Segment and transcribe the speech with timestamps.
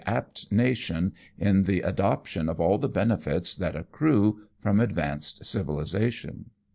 [0.07, 6.49] apt nation in the adoption of all the benefits that accrue from adyanced civilization.